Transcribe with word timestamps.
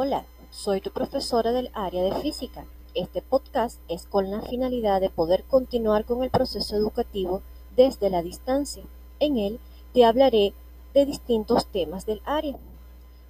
Hola, 0.00 0.24
soy 0.52 0.80
tu 0.80 0.92
profesora 0.92 1.50
del 1.50 1.70
área 1.74 2.04
de 2.04 2.14
física. 2.22 2.64
Este 2.94 3.20
podcast 3.20 3.80
es 3.88 4.06
con 4.06 4.30
la 4.30 4.42
finalidad 4.42 5.00
de 5.00 5.10
poder 5.10 5.42
continuar 5.42 6.04
con 6.04 6.22
el 6.22 6.30
proceso 6.30 6.76
educativo 6.76 7.42
desde 7.74 8.08
la 8.08 8.22
distancia. 8.22 8.84
En 9.18 9.38
él 9.38 9.58
te 9.92 10.04
hablaré 10.04 10.52
de 10.94 11.04
distintos 11.04 11.66
temas 11.66 12.06
del 12.06 12.22
área. 12.24 12.56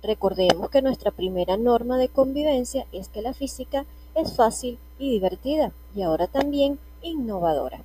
Recordemos 0.02 0.68
que 0.68 0.82
nuestra 0.82 1.10
primera 1.10 1.56
norma 1.56 1.96
de 1.96 2.10
convivencia 2.10 2.86
es 2.92 3.08
que 3.08 3.22
la 3.22 3.32
física 3.32 3.86
es 4.14 4.36
fácil 4.36 4.78
y 4.98 5.10
divertida 5.10 5.72
y 5.96 6.02
ahora 6.02 6.26
también 6.26 6.78
innovadora. 7.00 7.82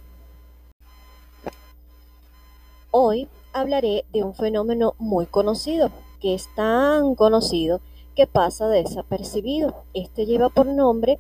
Hoy 2.92 3.30
hablaré 3.54 4.04
de 4.12 4.26
un 4.26 4.36
fenómeno 4.36 4.94
muy 5.00 5.26
conocido, 5.26 5.90
que 6.20 6.34
es 6.34 6.54
tan 6.54 7.16
conocido 7.16 7.80
que 8.14 8.28
pasa 8.28 8.68
desapercibido. 8.68 9.84
Este 9.94 10.26
lleva 10.26 10.50
por 10.50 10.68
nombre 10.68 11.20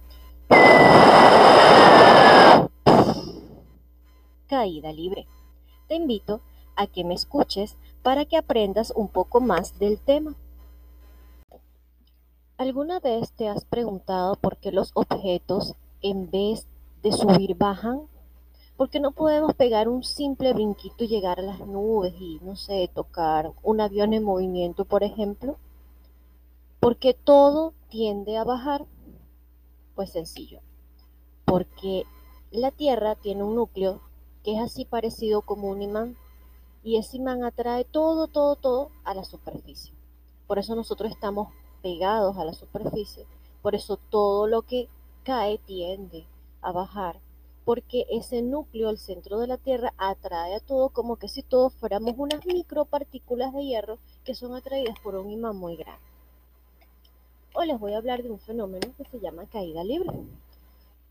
caída 4.47 4.91
libre. 4.91 5.25
Te 5.87 5.95
invito 5.95 6.41
a 6.75 6.85
que 6.87 7.03
me 7.03 7.15
escuches 7.15 7.75
para 8.03 8.25
que 8.25 8.37
aprendas 8.37 8.93
un 8.95 9.07
poco 9.07 9.41
más 9.41 9.79
del 9.79 9.99
tema. 9.99 10.35
¿Alguna 12.57 12.99
vez 12.99 13.31
te 13.31 13.47
has 13.49 13.65
preguntado 13.65 14.35
por 14.35 14.57
qué 14.57 14.71
los 14.71 14.91
objetos 14.93 15.73
en 16.01 16.29
vez 16.29 16.67
de 17.01 17.11
subir 17.11 17.55
bajan? 17.57 18.03
¿Por 18.77 18.89
qué 18.89 18.99
no 18.99 19.11
podemos 19.11 19.53
pegar 19.55 19.87
un 19.87 20.03
simple 20.03 20.53
brinquito 20.53 21.03
y 21.03 21.07
llegar 21.07 21.39
a 21.39 21.43
las 21.43 21.59
nubes 21.61 22.13
y, 22.19 22.39
no 22.43 22.55
sé, 22.55 22.89
tocar 22.93 23.51
un 23.63 23.81
avión 23.81 24.13
en 24.13 24.23
movimiento, 24.23 24.85
por 24.85 25.03
ejemplo? 25.03 25.57
¿Por 26.83 26.97
qué 26.97 27.13
todo 27.13 27.73
tiende 27.87 28.35
a 28.35 28.43
bajar? 28.43 28.85
Pues 29.95 30.11
sencillo, 30.11 30.59
porque 31.45 32.03
la 32.51 32.71
Tierra 32.71 33.15
tiene 33.15 33.41
un 33.41 33.55
núcleo 33.55 34.01
que 34.43 34.55
es 34.55 34.59
así 34.59 34.83
parecido 34.83 35.43
como 35.43 35.69
un 35.69 35.81
imán 35.81 36.17
y 36.83 36.97
ese 36.97 37.15
imán 37.15 37.45
atrae 37.45 37.85
todo, 37.85 38.27
todo, 38.27 38.57
todo 38.57 38.89
a 39.05 39.13
la 39.13 39.23
superficie. 39.23 39.93
Por 40.45 40.59
eso 40.59 40.75
nosotros 40.75 41.09
estamos 41.09 41.53
pegados 41.81 42.37
a 42.37 42.43
la 42.43 42.53
superficie, 42.53 43.25
por 43.61 43.75
eso 43.75 43.95
todo 43.95 44.47
lo 44.47 44.63
que 44.63 44.89
cae 45.23 45.59
tiende 45.59 46.25
a 46.61 46.73
bajar, 46.73 47.21
porque 47.63 48.07
ese 48.09 48.41
núcleo, 48.41 48.89
el 48.89 48.97
centro 48.97 49.39
de 49.39 49.47
la 49.47 49.57
Tierra, 49.57 49.93
atrae 49.97 50.55
a 50.55 50.59
todo 50.59 50.89
como 50.89 51.15
que 51.15 51.29
si 51.29 51.43
todos 51.43 51.73
fuéramos 51.75 52.15
unas 52.17 52.45
micropartículas 52.45 53.53
de 53.53 53.63
hierro 53.63 53.99
que 54.25 54.35
son 54.35 54.53
atraídas 54.53 54.99
por 54.99 55.15
un 55.15 55.31
imán 55.31 55.55
muy 55.55 55.77
grande. 55.77 56.12
Hoy 57.55 57.67
les 57.67 57.79
voy 57.79 57.93
a 57.93 57.99
hablar 57.99 58.23
de 58.23 58.31
un 58.31 58.39
fenómeno 58.39 58.87
que 58.97 59.05
se 59.05 59.19
llama 59.19 59.45
caída 59.45 59.83
libre. 59.83 60.09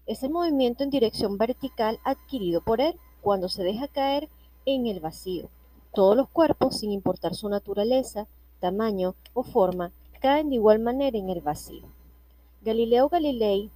Es 0.07 0.25
el 0.25 0.31
movimiento 0.31 0.83
en 0.83 0.91
dirección 0.91 1.39
vertical 1.39 2.01
adquirido 2.03 2.61
por 2.61 2.81
él 2.81 2.99
cuando 3.21 3.49
se 3.49 3.62
deja 3.62 3.87
caer 3.87 4.29
en 4.67 4.89
el 4.89 4.99
vacío. 4.99 5.51
Todos 5.95 6.17
los 6.17 6.29
cuerpos, 6.29 6.81
sin 6.81 6.91
importar 6.91 7.37
su 7.37 7.49
naturaleza, 7.49 8.27
tamaño 8.59 9.15
o 9.34 9.45
forma, 9.45 9.93
caen 10.21 10.49
de 10.49 10.57
igual 10.57 10.81
manera 10.81 11.17
en 11.17 11.31
el 11.31 11.43
vacío. 11.43 11.84
Galileo 12.62 13.09
Galilei 13.09 13.71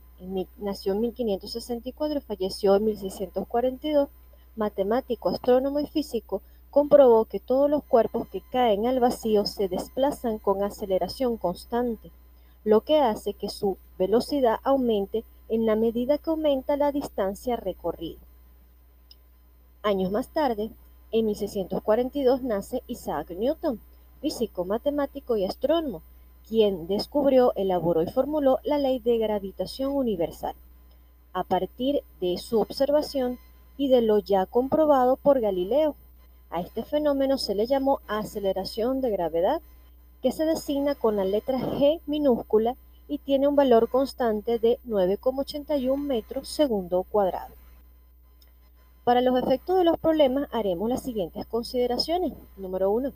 nació 0.58 0.94
en 0.94 1.02
1564 1.02 2.18
y 2.18 2.22
falleció 2.22 2.74
en 2.74 2.84
1642. 2.84 4.08
Matemático, 4.56 5.28
astrónomo 5.28 5.78
y 5.78 5.86
físico, 5.86 6.42
comprobó 6.70 7.26
que 7.26 7.38
todos 7.38 7.70
los 7.70 7.84
cuerpos 7.84 8.26
que 8.26 8.42
caen 8.50 8.88
al 8.88 8.98
vacío 8.98 9.46
se 9.46 9.68
desplazan 9.68 10.40
con 10.40 10.64
aceleración 10.64 11.36
constante 11.36 12.10
lo 12.66 12.80
que 12.80 12.98
hace 12.98 13.32
que 13.32 13.48
su 13.48 13.78
velocidad 13.96 14.58
aumente 14.64 15.24
en 15.48 15.66
la 15.66 15.76
medida 15.76 16.18
que 16.18 16.30
aumenta 16.30 16.76
la 16.76 16.90
distancia 16.90 17.54
recorrida. 17.54 18.18
Años 19.84 20.10
más 20.10 20.30
tarde, 20.30 20.72
en 21.12 21.26
1642 21.26 22.42
nace 22.42 22.82
Isaac 22.88 23.30
Newton, 23.30 23.80
físico, 24.20 24.64
matemático 24.64 25.36
y 25.36 25.44
astrónomo, 25.44 26.02
quien 26.48 26.88
descubrió, 26.88 27.52
elaboró 27.54 28.02
y 28.02 28.10
formuló 28.10 28.58
la 28.64 28.78
ley 28.78 28.98
de 28.98 29.16
gravitación 29.18 29.92
universal, 29.92 30.56
a 31.32 31.44
partir 31.44 32.02
de 32.20 32.36
su 32.36 32.60
observación 32.60 33.38
y 33.76 33.90
de 33.90 34.02
lo 34.02 34.18
ya 34.18 34.44
comprobado 34.44 35.14
por 35.14 35.38
Galileo. 35.38 35.94
A 36.50 36.62
este 36.62 36.82
fenómeno 36.82 37.38
se 37.38 37.54
le 37.54 37.68
llamó 37.68 38.00
aceleración 38.08 39.00
de 39.00 39.10
gravedad 39.10 39.62
que 40.26 40.32
se 40.32 40.44
designa 40.44 40.96
con 40.96 41.14
la 41.14 41.24
letra 41.24 41.56
G 41.56 42.00
minúscula 42.04 42.74
y 43.06 43.18
tiene 43.18 43.46
un 43.46 43.54
valor 43.54 43.88
constante 43.88 44.58
de 44.58 44.80
9,81 44.84 45.96
metros 45.96 46.48
segundo 46.48 47.04
cuadrado. 47.04 47.54
Para 49.04 49.20
los 49.20 49.40
efectos 49.40 49.78
de 49.78 49.84
los 49.84 49.98
problemas 49.98 50.48
haremos 50.50 50.88
las 50.88 51.04
siguientes 51.04 51.46
consideraciones. 51.46 52.32
Número 52.56 52.90
1. 52.90 53.12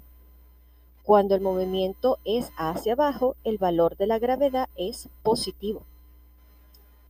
Cuando 1.02 1.34
el 1.34 1.40
movimiento 1.40 2.18
es 2.24 2.52
hacia 2.56 2.92
abajo, 2.92 3.34
el 3.42 3.58
valor 3.58 3.96
de 3.96 4.06
la 4.06 4.20
gravedad 4.20 4.68
es 4.76 5.08
positivo. 5.24 5.82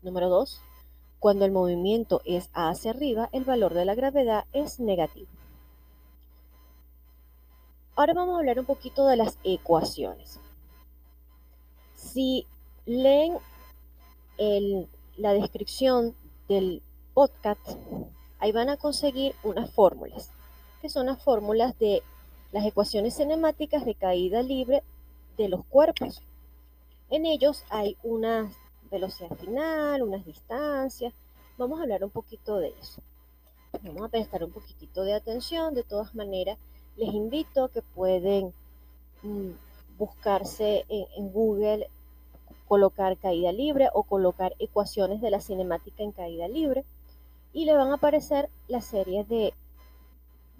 Número 0.00 0.30
2. 0.30 0.62
Cuando 1.18 1.44
el 1.44 1.52
movimiento 1.52 2.22
es 2.24 2.48
hacia 2.54 2.92
arriba, 2.92 3.28
el 3.32 3.44
valor 3.44 3.74
de 3.74 3.84
la 3.84 3.94
gravedad 3.94 4.46
es 4.54 4.80
negativo. 4.80 5.28
Ahora 8.00 8.14
vamos 8.14 8.34
a 8.34 8.38
hablar 8.38 8.58
un 8.58 8.64
poquito 8.64 9.06
de 9.06 9.16
las 9.18 9.36
ecuaciones. 9.44 10.40
Si 11.94 12.46
leen 12.86 13.36
la 15.18 15.34
descripción 15.34 16.16
del 16.48 16.82
podcast, 17.12 17.60
ahí 18.38 18.52
van 18.52 18.70
a 18.70 18.78
conseguir 18.78 19.34
unas 19.42 19.70
fórmulas, 19.74 20.30
que 20.80 20.88
son 20.88 21.04
las 21.04 21.22
fórmulas 21.22 21.78
de 21.78 22.02
las 22.52 22.64
ecuaciones 22.64 23.18
cinemáticas 23.18 23.84
de 23.84 23.94
caída 23.94 24.42
libre 24.42 24.82
de 25.36 25.50
los 25.50 25.62
cuerpos. 25.66 26.22
En 27.10 27.26
ellos 27.26 27.66
hay 27.68 27.98
una 28.02 28.50
velocidad 28.90 29.36
final, 29.36 30.02
unas 30.02 30.24
distancias. 30.24 31.12
Vamos 31.58 31.78
a 31.78 31.82
hablar 31.82 32.02
un 32.02 32.10
poquito 32.10 32.56
de 32.56 32.68
eso. 32.80 33.02
Vamos 33.82 34.06
a 34.06 34.08
prestar 34.08 34.42
un 34.42 34.52
poquitito 34.52 35.02
de 35.02 35.12
atención. 35.12 35.74
De 35.74 35.82
todas 35.82 36.14
maneras, 36.14 36.56
les 37.00 37.14
invito 37.14 37.64
a 37.64 37.70
que 37.70 37.80
pueden 37.80 38.52
mm, 39.22 39.52
buscarse 39.96 40.84
en, 40.90 41.32
Google, 41.32 41.88
colocar 42.68 43.16
caída 43.16 43.52
libre 43.52 43.88
o 43.94 44.02
colocar 44.02 44.54
ecuaciones 44.58 45.22
de 45.22 45.30
la 45.30 45.40
cinemática 45.40 46.02
en 46.02 46.12
caída 46.12 46.46
libre 46.46 46.84
y 47.54 47.64
le 47.64 47.74
van 47.74 47.90
a 47.90 47.94
aparecer 47.94 48.50
las 48.68 48.84
series 48.84 49.26
de, 49.28 49.54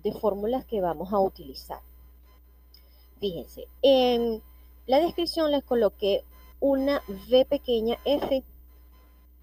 de 0.03 0.12
fórmulas 0.15 0.65
que 0.65 0.81
vamos 0.81 1.12
a 1.12 1.21
utilizar. 1.21 1.81
Fíjense, 3.19 3.69
en 3.83 4.43
la 4.87 4.99
descripción 4.99 5.51
les 5.51 5.62
coloqué 5.62 6.25
una 6.59 7.03
V 7.07 7.45
pequeña 7.45 7.99
F 8.07 8.43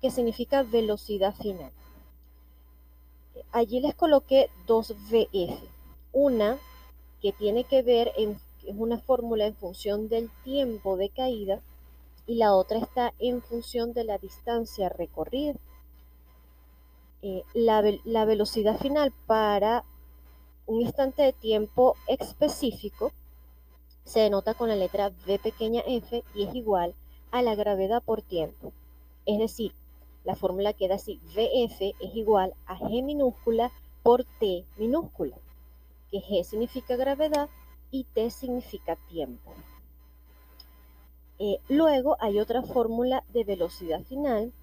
que 0.01 0.09
significa 0.09 0.63
velocidad 0.63 1.35
final. 1.35 1.71
Allí 3.51 3.81
les 3.81 3.93
coloqué 3.93 4.49
dos 4.65 4.95
VF. 5.11 5.61
Una 6.11 6.57
que 7.21 7.31
tiene 7.31 7.63
que 7.63 7.81
ver, 7.81 8.11
en, 8.17 8.39
es 8.65 8.75
una 8.77 8.99
fórmula 8.99 9.45
en 9.45 9.55
función 9.55 10.09
del 10.09 10.29
tiempo 10.43 10.97
de 10.97 11.09
caída 11.09 11.61
y 12.25 12.35
la 12.35 12.53
otra 12.53 12.79
está 12.79 13.13
en 13.19 13.41
función 13.41 13.93
de 13.93 14.03
la 14.03 14.17
distancia 14.17 14.89
recorrida. 14.89 15.55
Eh, 17.21 17.43
la, 17.53 17.83
la 18.03 18.25
velocidad 18.25 18.77
final 18.77 19.13
para 19.25 19.83
un 20.65 20.81
instante 20.81 21.23
de 21.23 21.33
tiempo 21.33 21.95
específico 22.07 23.11
se 24.03 24.19
denota 24.19 24.53
con 24.53 24.69
la 24.69 24.75
letra 24.75 25.11
v 25.25 25.39
pequeña 25.39 25.81
f 25.85 26.23
y 26.35 26.43
es 26.43 26.53
igual 26.53 26.93
a 27.31 27.41
la 27.41 27.55
gravedad 27.55 28.03
por 28.03 28.21
tiempo. 28.21 28.73
Es 29.25 29.39
decir, 29.39 29.73
la 30.23 30.35
fórmula 30.35 30.73
queda 30.73 30.95
así, 30.95 31.19
vf 31.35 31.95
es 31.99 32.15
igual 32.15 32.53
a 32.65 32.77
g 32.77 33.01
minúscula 33.03 33.71
por 34.03 34.25
t 34.39 34.65
minúscula 34.77 35.37
que 36.11 36.19
G 36.19 36.43
significa 36.43 36.95
gravedad 36.95 37.49
y 37.91 38.05
T 38.05 38.29
significa 38.29 38.95
tiempo. 39.07 39.53
Eh, 41.39 41.59
luego 41.69 42.17
hay 42.19 42.39
otra 42.39 42.63
fórmula 42.63 43.23
de 43.33 43.43
velocidad 43.43 44.01
final, 44.03 44.53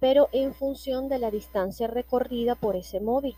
pero 0.00 0.28
en 0.32 0.52
función 0.54 1.08
de 1.08 1.18
la 1.18 1.30
distancia 1.30 1.86
recorrida 1.86 2.54
por 2.54 2.76
ese 2.76 3.00
móvil. 3.00 3.36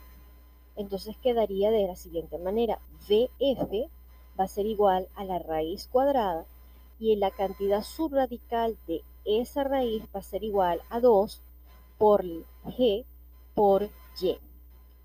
Entonces 0.76 1.16
quedaría 1.18 1.70
de 1.70 1.86
la 1.86 1.96
siguiente 1.96 2.38
manera, 2.38 2.78
VF 3.08 3.90
va 4.38 4.44
a 4.44 4.48
ser 4.48 4.66
igual 4.66 5.08
a 5.14 5.24
la 5.24 5.38
raíz 5.38 5.88
cuadrada 5.88 6.46
y 6.98 7.16
la 7.16 7.30
cantidad 7.30 7.82
subradical 7.82 8.78
de 8.86 9.02
esa 9.24 9.64
raíz 9.64 10.04
va 10.14 10.20
a 10.20 10.22
ser 10.22 10.44
igual 10.44 10.80
a 10.88 11.00
2 11.00 11.42
por 11.98 12.24
G 12.64 13.04
por 13.54 13.90
Y. 14.20 14.38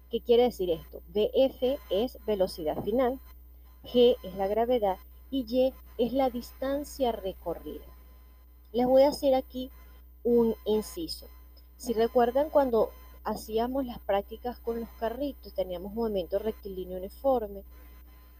¿Qué 0.10 0.22
quiere 0.22 0.44
decir 0.44 0.70
esto? 0.70 1.02
BF 1.08 1.80
es 1.90 2.18
velocidad 2.26 2.82
final, 2.84 3.20
G 3.84 4.16
es 4.24 4.36
la 4.36 4.48
gravedad 4.48 4.98
y 5.32 5.46
Y 5.48 5.74
es 5.98 6.14
la 6.14 6.30
distancia 6.30 7.12
recorrida. 7.12 7.86
Les 8.72 8.86
voy 8.86 9.04
a 9.04 9.10
hacer 9.10 9.34
aquí 9.36 9.72
un 10.24 10.56
inciso. 10.66 11.28
Si 11.78 11.94
recuerdan 11.94 12.50
cuando 12.50 12.92
hacíamos 13.24 13.86
las 13.86 14.00
prácticas 14.00 14.60
con 14.60 14.80
los 14.80 14.90
carritos, 15.00 15.54
teníamos 15.54 15.94
movimiento 15.94 16.40
rectilíneo 16.40 16.98
uniforme 16.98 17.64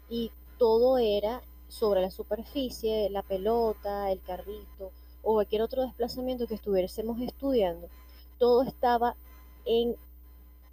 y 0.10 0.32
todo 0.58 0.98
era 0.98 1.42
sobre 1.68 2.02
la 2.02 2.12
superficie, 2.12 3.10
la 3.10 3.24
pelota, 3.24 4.12
el 4.12 4.22
carrito 4.22 4.92
o 5.24 5.34
cualquier 5.34 5.64
otro 5.64 5.82
desplazamiento 5.82 6.48
que 6.48 6.54
estuviésemos 6.54 7.20
estudiando, 7.20 7.90
todo 8.38 8.64
estaba 8.64 9.16
en, 9.66 9.96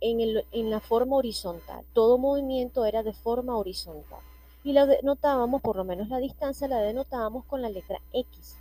en, 0.03 0.71
la 0.71 0.81
forma 0.81 1.17
horizontal. 1.17 1.85
Todo 1.93 2.19
movimiento 2.19 2.85
era 2.85 3.03
de 3.03 3.13
forma 3.13 3.57
horizontal. 3.57 4.19
Y 4.65 4.73
la 4.73 4.87
denotábamos, 4.87 5.63
por 5.63 5.77
lo 5.77 5.85
menos 5.85 6.09
la 6.09 6.19
distancia, 6.19 6.69
la 6.69 6.81
denotábamos 6.81 7.45
con 7.45 7.63
la 7.63 7.69
letra 7.69 8.01
X, 8.13 8.57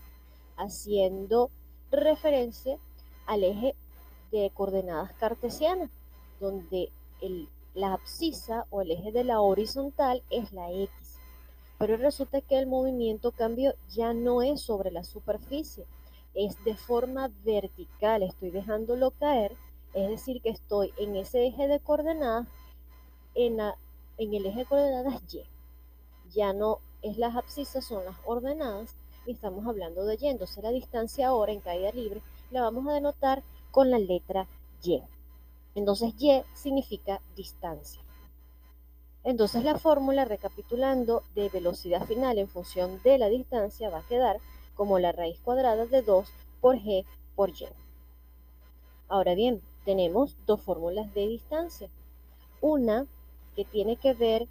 haciendo 0.56 1.50
referencia 1.92 2.78
al 3.26 3.44
eje 3.44 3.76
de 4.32 4.52
coordenadas 4.54 5.14
cartesianas, 5.14 5.90
donde 6.40 6.92
el, 7.22 7.50
la 7.74 7.94
abscisa 7.94 8.66
o 8.70 8.82
el 8.82 8.92
eje 8.92 9.12
de 9.12 9.24
la 9.24 9.42
horizontal 9.42 10.24
es 10.30 10.54
la 10.54 10.72
X. 10.72 10.92
Pero 11.80 11.98
resulta 11.98 12.42
que 12.42 12.60
el 12.60 12.68
movimiento 12.68 13.32
cambio 13.32 13.74
ya 13.90 14.14
no 14.14 14.44
es 14.44 14.62
sobre 14.62 14.92
la 14.92 15.04
superficie, 15.04 15.86
es 16.36 16.64
de 16.64 16.76
forma 16.76 17.32
vertical, 17.44 18.22
estoy 18.22 18.52
dejándolo 18.52 19.12
caer, 19.12 19.56
es 19.94 20.10
decir, 20.10 20.42
que 20.42 20.50
estoy 20.50 20.94
en 20.98 21.16
ese 21.16 21.46
eje 21.48 21.68
de 21.68 21.80
coordenadas, 21.80 22.48
en, 23.36 23.60
en 23.60 24.34
el 24.34 24.46
eje 24.46 24.60
de 24.60 24.66
coordenadas 24.66 25.22
Y. 25.34 25.44
Ya 26.34 26.54
no 26.54 26.80
es 27.02 27.18
las 27.18 27.36
abscisas, 27.36 27.86
son 27.86 28.06
las 28.06 28.16
ordenadas, 28.26 28.96
y 29.26 29.32
estamos 29.32 29.68
hablando 29.68 30.06
de 30.06 30.18
Y. 30.20 30.28
Entonces 30.28 30.64
la 30.64 30.72
distancia 30.72 31.28
ahora 31.28 31.52
en 31.52 31.60
caída 31.60 31.92
libre 31.92 32.22
la 32.52 32.62
vamos 32.62 32.88
a 32.88 32.94
denotar 32.94 33.44
con 33.72 33.92
la 33.92 34.00
letra 34.00 34.48
Y. 34.84 35.02
Entonces 35.76 36.14
Y 36.18 36.42
significa 36.54 37.22
distancia. 37.36 38.02
Entonces 39.24 39.64
la 39.64 39.78
fórmula, 39.78 40.26
recapitulando, 40.26 41.24
de 41.36 41.50
velocidad 41.50 42.06
final 42.06 42.40
en 42.40 42.48
función 42.48 43.00
de 43.04 43.18
la 43.20 43.30
distancia 43.30 43.90
va 43.90 44.00
a 44.00 44.08
quedar 44.08 44.38
como 44.74 44.98
la 44.98 45.12
raíz 45.12 45.40
cuadrada 45.42 45.86
de 45.86 46.02
2 46.02 46.28
por 46.60 46.78
G 46.78 47.06
por 47.36 47.50
Y. 47.52 47.68
Ahora 49.08 49.36
bien, 49.36 49.62
tenemos 49.86 50.38
dos 50.46 50.62
fórmulas 50.62 51.14
de 51.14 51.28
distancia. 51.28 51.90
Una 52.62 53.08
que 53.56 53.66
tiene 53.66 53.98
que 53.98 54.14
ver 54.14 54.48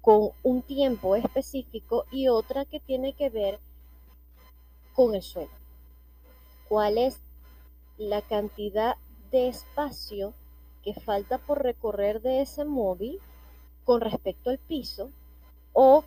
con 0.00 0.30
un 0.42 0.62
tiempo 0.62 1.16
específico 1.16 2.04
y 2.10 2.28
otra 2.28 2.64
que 2.64 2.80
tiene 2.80 3.12
que 3.12 3.30
ver 3.30 3.58
con 4.94 5.14
el 5.14 5.22
suelo. 5.22 5.50
¿Cuál 6.68 6.98
es 6.98 7.20
la 7.98 8.22
cantidad 8.22 8.96
de 9.30 9.48
espacio 9.48 10.34
que 10.82 10.94
falta 10.94 11.38
por 11.38 11.62
recorrer 11.62 12.22
de 12.22 12.42
ese 12.42 12.64
móvil 12.64 13.20
con 13.84 14.00
respecto 14.00 14.50
al 14.50 14.58
piso 14.58 15.10
o 15.72 16.04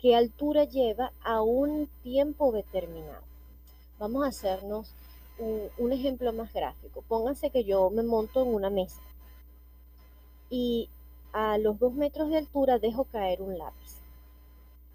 qué 0.00 0.16
altura 0.16 0.64
lleva 0.64 1.12
a 1.22 1.42
un 1.42 1.88
tiempo 2.02 2.52
determinado. 2.52 3.22
Vamos 3.98 4.24
a 4.24 4.28
hacernos 4.28 4.94
un, 5.40 5.92
ejemplo 5.92 6.32
más 6.32 6.52
gráfico. 6.52 7.02
Pónganse 7.08 7.50
que 7.50 7.64
yo 7.64 7.90
me 7.90 8.02
monto 8.02 8.42
en 8.42 8.54
una 8.54 8.70
mesa 8.70 9.00
y 10.50 10.88
a 11.32 11.58
los 11.58 11.78
dos 11.78 11.94
metros 11.94 12.28
de 12.28 12.38
altura 12.38 12.78
dejo 12.78 13.04
caer 13.04 13.40
un 13.40 13.56
lápiz. 13.56 14.00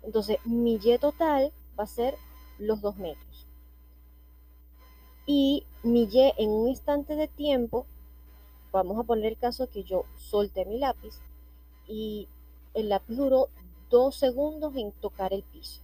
Entonces 0.03 0.37
mi 0.45 0.79
Y 0.81 0.97
total 0.99 1.51
va 1.77 1.85
a 1.85 1.87
ser 1.87 2.15
los 2.59 2.81
dos 2.81 2.97
metros. 2.97 3.47
Y 5.25 5.65
mi 5.83 6.03
Y 6.03 6.33
en 6.37 6.49
un 6.49 6.67
instante 6.69 7.15
de 7.15 7.27
tiempo, 7.27 7.87
vamos 8.71 8.99
a 8.99 9.03
poner 9.03 9.25
el 9.25 9.37
caso 9.37 9.69
que 9.69 9.83
yo 9.83 10.05
solté 10.15 10.65
mi 10.65 10.77
lápiz 10.77 11.19
y 11.87 12.27
el 12.73 12.89
lápiz 12.89 13.15
duró 13.15 13.49
dos 13.89 14.15
segundos 14.15 14.75
en 14.75 14.91
tocar 14.91 15.33
el 15.33 15.43
piso. 15.43 15.81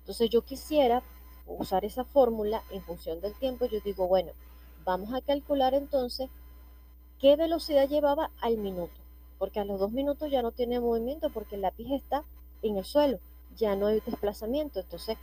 Entonces 0.00 0.30
yo 0.30 0.42
quisiera 0.42 1.02
usar 1.58 1.84
esa 1.84 2.04
fórmula 2.04 2.62
en 2.70 2.82
función 2.82 3.20
del 3.20 3.34
tiempo. 3.34 3.66
Yo 3.66 3.80
digo, 3.80 4.06
bueno, 4.06 4.32
vamos 4.84 5.12
a 5.12 5.20
calcular 5.20 5.74
entonces 5.74 6.28
qué 7.18 7.36
velocidad 7.36 7.88
llevaba 7.88 8.30
al 8.40 8.58
minuto. 8.58 8.94
Porque 9.38 9.60
a 9.60 9.64
los 9.64 9.80
dos 9.80 9.92
minutos 9.92 10.30
ya 10.30 10.42
no 10.42 10.52
tiene 10.52 10.80
movimiento 10.80 11.30
porque 11.30 11.54
el 11.54 11.62
lápiz 11.62 11.90
está 11.90 12.24
en 12.62 12.76
el 12.76 12.84
suelo. 12.84 13.18
Ya 13.56 13.74
no 13.74 13.86
hay 13.86 14.00
desplazamiento. 14.00 14.80
Entonces, 14.80 15.16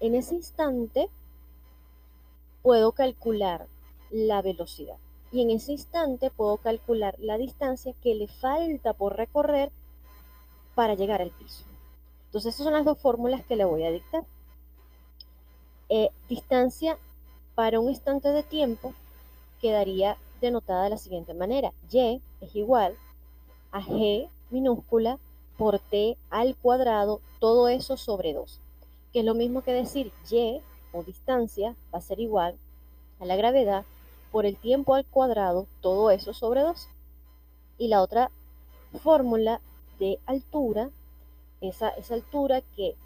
en 0.00 0.14
ese 0.14 0.34
instante 0.34 1.10
puedo 2.62 2.92
calcular 2.92 3.66
la 4.10 4.42
velocidad. 4.42 4.96
Y 5.32 5.42
en 5.42 5.50
ese 5.50 5.72
instante 5.72 6.30
puedo 6.30 6.58
calcular 6.58 7.16
la 7.18 7.36
distancia 7.36 7.92
que 8.02 8.14
le 8.14 8.28
falta 8.28 8.92
por 8.92 9.16
recorrer 9.16 9.72
para 10.74 10.94
llegar 10.94 11.20
al 11.20 11.30
piso. 11.30 11.64
Entonces, 12.26 12.54
esas 12.54 12.64
son 12.64 12.74
las 12.74 12.84
dos 12.84 12.98
fórmulas 12.98 13.44
que 13.44 13.56
le 13.56 13.64
voy 13.64 13.84
a 13.84 13.90
dictar. 13.90 14.24
Eh, 15.88 16.10
distancia 16.28 16.98
para 17.54 17.78
un 17.78 17.88
instante 17.88 18.30
de 18.30 18.42
tiempo 18.42 18.92
quedaría 19.60 20.18
denotada 20.40 20.84
de 20.84 20.90
la 20.90 20.98
siguiente 20.98 21.34
manera. 21.34 21.72
Y 21.90 22.20
es 22.40 22.56
igual 22.56 22.96
a 23.70 23.82
G 23.82 24.28
minúscula 24.50 25.18
por 25.56 25.78
T 25.78 26.16
al 26.30 26.56
cuadrado, 26.56 27.20
todo 27.40 27.68
eso 27.68 27.96
sobre 27.96 28.32
2. 28.34 28.60
Que 29.12 29.20
es 29.20 29.24
lo 29.24 29.34
mismo 29.34 29.62
que 29.62 29.72
decir 29.72 30.12
Y 30.30 30.60
o 30.92 31.02
distancia 31.02 31.74
va 31.92 31.98
a 31.98 32.02
ser 32.02 32.20
igual 32.20 32.56
a 33.20 33.24
la 33.24 33.36
gravedad 33.36 33.84
por 34.32 34.44
el 34.44 34.56
tiempo 34.56 34.94
al 34.94 35.06
cuadrado, 35.06 35.66
todo 35.80 36.10
eso 36.10 36.34
sobre 36.34 36.62
2. 36.62 36.88
Y 37.78 37.88
la 37.88 38.02
otra 38.02 38.30
fórmula 39.02 39.60
de 39.98 40.18
altura, 40.26 40.90
esa, 41.60 41.88
esa 41.90 42.14
altura 42.14 42.60
que 42.60 42.96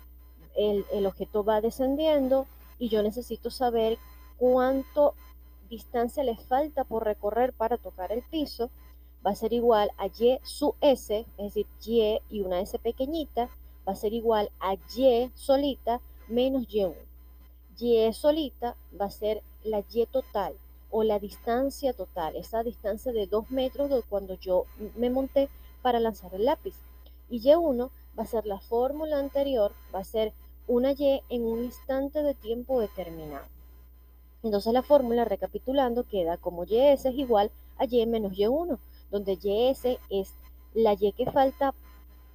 el, 0.57 0.85
el 0.93 1.07
objeto 1.07 1.45
va 1.45 1.61
descendiendo 1.61 2.47
y 2.81 2.89
yo 2.89 3.05
necesito 3.05 3.51
saber 3.51 3.99
cuánto 4.39 5.15
distancia 5.69 6.25
le 6.25 6.37
falta 6.37 6.83
por 6.83 7.05
recorrer 7.05 7.53
para 7.53 7.77
tocar 7.77 8.11
el 8.11 8.23
piso, 8.23 8.71
va 9.25 9.31
a 9.31 9.37
ser 9.37 9.53
igual 9.53 9.93
a 9.99 10.07
y 10.07 10.39
su 10.43 10.75
s, 10.81 11.27
es 11.37 11.55
decir, 11.55 11.67
y 11.87 12.19
y 12.29 12.41
una 12.41 12.61
s 12.61 12.77
pequeñita, 12.81 13.49
va 13.87 13.93
a 13.93 13.97
ser 13.97 14.13
igual 14.15 14.51
a 14.59 14.75
y 14.97 15.31
solita 15.35 16.01
menos 16.27 16.67
y1. 16.67 16.97
y 17.79 18.13
solita 18.13 18.77
va 18.99 19.05
a 19.05 19.11
ser 19.11 19.43
la 19.63 19.85
y 19.93 20.07
total 20.07 20.55
o 20.91 21.05
la 21.05 21.19
distancia 21.19 21.93
total, 21.93 22.35
esa 22.35 22.63
distancia 22.63 23.13
de 23.13 23.27
2 23.27 23.51
metros 23.51 23.91
de 23.91 24.03
cuando 24.03 24.35
yo 24.35 24.65
me 24.97 25.11
monté 25.11 25.49
para 25.83 26.01
lanzar 26.01 26.35
el 26.35 26.47
lápiz. 26.47 26.75
Y 27.29 27.41
Y1 27.41 27.91
va 28.19 28.23
a 28.25 28.27
ser 28.27 28.45
la 28.45 28.59
fórmula 28.59 29.19
anterior, 29.19 29.73
va 29.95 30.01
a 30.01 30.05
ser 30.05 30.33
una 30.71 30.93
Y 30.93 31.21
en 31.29 31.43
un 31.43 31.65
instante 31.65 32.23
de 32.23 32.33
tiempo 32.33 32.79
determinado. 32.79 33.45
Entonces 34.45 34.73
la 34.73 34.85
fórmula, 34.85 35.25
recapitulando, 35.25 36.05
queda 36.05 36.37
como 36.37 36.63
YS 36.63 37.07
es 37.07 37.15
igual 37.17 37.51
a 37.77 37.87
Y 37.87 38.07
menos 38.07 38.35
Y1, 38.35 38.79
donde 39.11 39.35
YS 39.35 39.99
es 40.11 40.33
la 40.73 40.93
Y 40.93 41.13
que 41.13 41.27
falta 41.27 41.75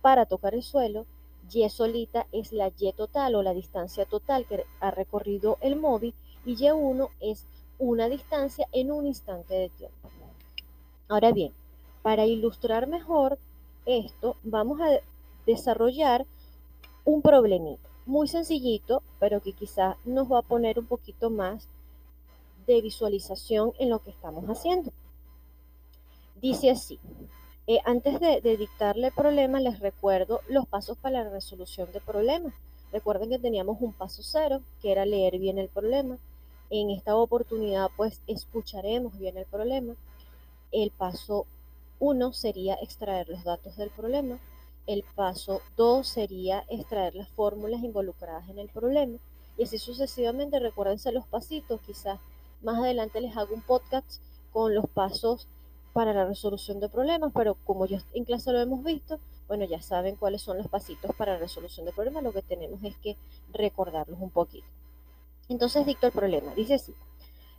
para 0.02 0.26
tocar 0.26 0.54
el 0.54 0.64
suelo, 0.64 1.06
Y 1.50 1.68
solita 1.70 2.28
es 2.34 2.52
la 2.52 2.74
Y 2.78 2.92
total 2.92 3.36
o 3.36 3.42
la 3.42 3.54
distancia 3.54 4.06
total 4.06 4.46
que 4.46 4.66
ha 4.82 4.92
recorrido 4.92 5.58
el 5.62 5.78
móvil 5.78 6.14
y 6.46 6.58
Y1 6.58 7.10
es 7.22 7.48
una 7.80 8.10
distancia 8.10 8.68
en 8.74 8.92
un 8.92 9.08
instante 9.08 9.54
de 9.54 9.70
tiempo. 9.70 10.10
Ahora 11.08 11.32
bien, 11.32 11.54
para 12.02 12.26
ilustrar 12.26 12.88
mejor 12.88 13.40
esto, 13.86 14.36
vamos 14.44 14.82
a 14.82 15.00
desarrollar 15.46 16.26
un 17.06 17.22
problemita 17.22 17.95
muy 18.06 18.28
sencillito, 18.28 19.02
pero 19.20 19.42
que 19.42 19.54
quizás 19.54 19.96
nos 20.06 20.32
va 20.32 20.40
a 20.40 20.44
poner 20.44 20.80
un 20.80 20.86
poquito 20.86 21.30
más 21.30 21.68
de 22.68 22.82
visualización 22.82 23.74
en 23.80 23.90
lo 23.90 24.00
que 24.00 24.12
estamos 24.12 24.46
haciendo. 24.46 24.92
Dice 26.42 26.70
así, 26.72 27.00
eh, 27.68 27.80
antes 27.86 28.20
de, 28.20 28.42
de, 28.42 28.58
dictarle 28.58 29.08
el 29.08 29.14
problema, 29.14 29.60
les 29.60 29.80
recuerdo 29.80 30.42
los 30.48 30.68
pasos 30.68 30.98
para 30.98 31.24
la 31.24 31.30
resolución 31.30 31.92
de 31.92 32.02
problemas. 32.02 32.54
Recuerden 32.92 33.30
que 33.30 33.40
teníamos 33.40 33.82
un 33.82 33.94
paso 33.94 34.22
cero, 34.24 34.62
que 34.82 34.92
era 34.92 35.06
leer 35.06 35.40
bien 35.40 35.58
el 35.58 35.70
problema. 35.70 36.18
En 36.70 36.92
esta 36.92 37.16
oportunidad, 37.16 37.90
pues, 37.98 38.22
escucharemos 38.28 39.18
bien 39.18 39.38
el 39.38 39.46
problema. 39.46 39.96
El 40.72 40.92
paso 40.92 41.46
uno 42.00 42.34
sería 42.34 42.76
extraer 42.76 43.30
los 43.30 43.44
datos 43.44 43.78
del 43.78 43.90
problema. 43.90 44.40
El 44.88 45.04
paso 45.16 45.62
2 45.78 46.08
sería 46.08 46.64
extraer 46.70 47.16
las 47.16 47.30
fórmulas 47.30 47.84
involucradas 47.84 48.50
en 48.50 48.60
el 48.60 48.70
problema. 48.70 49.18
Y 49.58 49.64
así 49.64 49.78
sucesivamente, 49.78 50.60
recuérdense 50.60 51.12
los 51.12 51.26
pasitos. 51.26 51.82
Quizás 51.82 52.20
más 52.62 52.78
adelante 52.78 53.22
les 53.22 53.36
hago 53.36 53.54
un 53.56 53.62
podcast 53.62 54.22
con 54.52 54.76
los 54.76 54.88
pasos 54.88 55.48
para 55.94 56.14
la 56.14 56.26
resolución 56.26 56.80
de 56.80 56.90
problemas, 56.90 57.32
pero 57.34 57.56
como 57.64 57.86
ya 57.86 58.04
en 58.14 58.26
clase 58.26 58.52
lo 58.52 58.60
hemos 58.60 58.84
visto, 58.84 59.20
bueno, 59.48 59.64
ya 59.66 59.82
saben 59.82 60.18
cuáles 60.18 60.42
son 60.42 60.58
los 60.58 60.68
pasitos 60.68 61.16
para 61.16 61.34
la 61.34 61.40
resolución 61.40 61.86
de 61.86 61.94
problemas. 61.94 62.24
Lo 62.24 62.34
que 62.34 62.42
tenemos 62.42 62.84
es 62.84 62.98
que 62.98 63.18
recordarlos 63.54 64.20
un 64.20 64.30
poquito. 64.30 64.68
Entonces 65.48 65.86
dicto 65.86 66.08
el 66.08 66.14
problema. 66.14 66.54
Dice 66.54 66.76
así. 66.76 66.94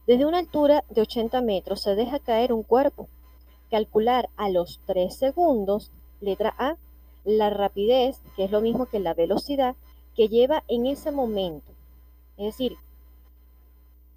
Desde 0.07 0.27
una 0.27 0.39
altura 0.39 0.85
de 0.91 1.01
80 1.01 1.41
metros 1.41 1.81
se 1.81 1.95
deja 1.95 2.19
caer 2.19 2.53
un 2.53 2.63
cuerpo. 2.63 3.09
Calcular 3.71 4.29
a 4.37 4.51
los 4.51 4.81
3 4.87 5.17
segundos, 5.17 5.91
letra 6.21 6.55
A, 6.59 6.77
la 7.27 7.51
rapidez, 7.51 8.23
que 8.37 8.45
es 8.45 8.51
lo 8.51 8.63
mismo 8.63 8.87
que 8.87 9.01
la 9.01 9.13
velocidad, 9.13 9.77
que 10.15 10.29
lleva 10.29 10.65
en 10.69 10.87
ese 10.87 11.11
momento. 11.11 11.73
Es 12.39 12.47
decir, 12.47 12.77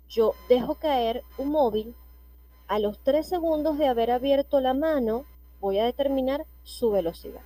yo 0.07 0.33
dejo 0.47 0.75
caer 0.75 1.23
un 1.37 1.49
móvil, 1.49 1.95
a 2.67 2.77
los 2.77 2.99
3 2.99 3.27
segundos 3.27 3.79
de 3.79 3.87
haber 3.87 4.11
abierto 4.11 4.59
la 4.59 4.75
mano, 4.75 5.25
voy 5.59 5.79
a 5.79 5.85
determinar 5.85 6.45
su 6.63 6.91
velocidad. 6.91 7.41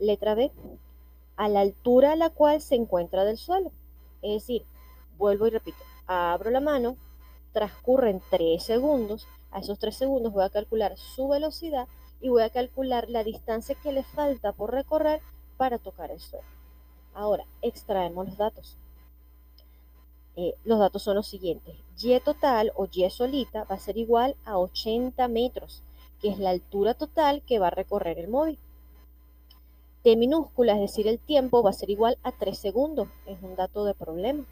Letra 0.00 0.34
B, 0.34 0.50
a 1.36 1.48
la 1.48 1.60
altura 1.60 2.12
a 2.12 2.16
la 2.16 2.30
cual 2.30 2.60
se 2.60 2.74
encuentra 2.74 3.24
del 3.24 3.38
suelo. 3.38 3.70
Es 4.20 4.42
decir, 4.42 4.66
vuelvo 5.16 5.46
y 5.46 5.50
repito, 5.50 5.78
abro 6.08 6.50
la 6.50 6.60
mano, 6.60 6.96
transcurren 7.52 8.20
3 8.30 8.60
segundos, 8.60 9.28
a 9.52 9.60
esos 9.60 9.78
3 9.78 9.96
segundos 9.96 10.32
voy 10.32 10.42
a 10.44 10.50
calcular 10.50 10.96
su 10.96 11.28
velocidad 11.28 11.86
y 12.20 12.28
voy 12.28 12.42
a 12.42 12.50
calcular 12.50 13.08
la 13.08 13.24
distancia 13.24 13.74
que 13.74 13.92
le 13.92 14.02
falta 14.02 14.52
por 14.52 14.72
recorrer 14.72 15.20
para 15.56 15.78
tocar 15.78 16.10
el 16.10 16.20
suelo. 16.20 16.46
Ahora, 17.14 17.44
extraemos 17.62 18.26
los 18.26 18.36
datos. 18.36 18.76
Eh, 20.36 20.54
los 20.64 20.78
datos 20.78 21.02
son 21.02 21.16
los 21.16 21.26
siguientes. 21.26 21.76
Y 22.00 22.18
total 22.20 22.72
o 22.76 22.86
Y 22.90 23.08
solita 23.10 23.64
va 23.64 23.74
a 23.74 23.80
ser 23.80 23.96
igual 23.96 24.36
a 24.44 24.58
80 24.58 25.26
metros, 25.28 25.82
que 26.20 26.28
es 26.28 26.38
la 26.38 26.50
altura 26.50 26.94
total 26.94 27.42
que 27.42 27.58
va 27.58 27.68
a 27.68 27.70
recorrer 27.70 28.18
el 28.18 28.28
móvil. 28.28 28.58
T 30.02 30.16
minúscula, 30.16 30.74
es 30.74 30.80
decir, 30.80 31.08
el 31.08 31.18
tiempo, 31.18 31.62
va 31.62 31.70
a 31.70 31.72
ser 31.72 31.90
igual 31.90 32.18
a 32.22 32.32
3 32.32 32.56
segundos. 32.56 33.08
Es 33.26 33.42
un 33.42 33.56
dato 33.56 33.84
de 33.84 33.94
problema 33.94 34.44